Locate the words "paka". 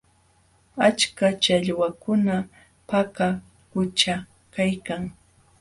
2.89-3.27